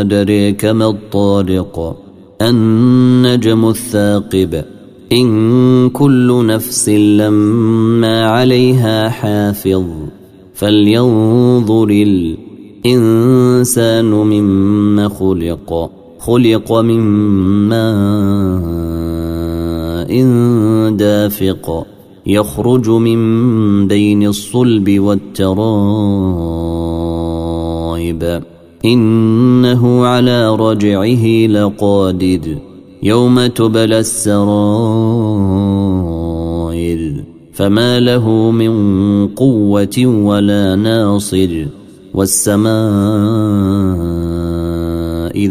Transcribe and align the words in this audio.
أدريك 0.00 0.64
ما 0.64 0.88
الطارق. 0.88 1.96
النجم 2.42 3.68
الثاقب. 3.68 4.64
إن 5.12 5.90
كل 5.90 6.46
نفس 6.46 6.88
لما 6.88 8.26
عليها 8.26 9.08
حافظ. 9.08 9.84
فلينظر 10.54 11.90
الإنسان 11.90 14.04
مما 14.04 15.08
خلق. 15.08 15.90
خلق 16.26 16.72
من 16.72 17.00
ماء 17.68 17.82
دافق 20.96 21.86
يخرج 22.26 22.88
من 22.88 23.18
بين 23.88 24.26
الصلب 24.26 25.00
والترائب. 25.00 25.62
إنه 28.84 30.06
على 30.06 30.56
رجعه 30.56 31.46
لقادر 31.46 32.58
يوم 33.02 33.46
تبلى 33.46 33.98
السرائر. 33.98 34.82
فما 37.52 38.00
له 38.00 38.50
من 38.50 38.72
قوة 39.28 40.06
ولا 40.06 40.76
ناصر 40.76 41.66
والسماء 42.14 43.91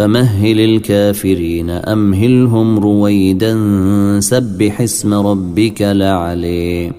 فمهل 0.00 0.60
الكافرين 0.60 1.70
أمهلهم 1.70 2.78
رويدا 2.78 3.54
سبح 4.20 4.80
اسم 4.80 5.14
ربك 5.14 5.82
لعلي 5.82 6.92